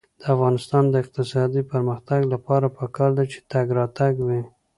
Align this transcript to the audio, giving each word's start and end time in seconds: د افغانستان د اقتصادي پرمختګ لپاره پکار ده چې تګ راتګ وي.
د 0.19 0.23
افغانستان 0.33 0.83
د 0.89 0.95
اقتصادي 1.03 1.61
پرمختګ 1.71 2.21
لپاره 2.33 2.67
پکار 2.79 3.09
ده 3.17 3.23
چې 3.31 3.39
تګ 3.51 3.67
راتګ 3.77 4.13
وي. 4.27 4.41